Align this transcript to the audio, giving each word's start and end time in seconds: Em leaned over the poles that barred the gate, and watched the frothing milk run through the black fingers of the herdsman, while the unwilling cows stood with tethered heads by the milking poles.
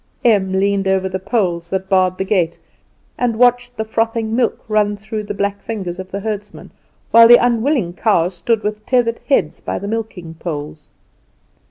Em 0.25 0.51
leaned 0.53 0.87
over 0.87 1.07
the 1.07 1.19
poles 1.19 1.69
that 1.69 1.87
barred 1.87 2.17
the 2.17 2.23
gate, 2.23 2.57
and 3.19 3.37
watched 3.37 3.77
the 3.77 3.85
frothing 3.85 4.35
milk 4.35 4.65
run 4.67 4.97
through 4.97 5.21
the 5.21 5.33
black 5.35 5.61
fingers 5.61 5.99
of 5.99 6.09
the 6.09 6.21
herdsman, 6.21 6.71
while 7.11 7.27
the 7.27 7.35
unwilling 7.37 7.93
cows 7.93 8.33
stood 8.33 8.63
with 8.63 8.83
tethered 8.87 9.19
heads 9.29 9.59
by 9.59 9.77
the 9.77 9.87
milking 9.87 10.33
poles. 10.33 10.89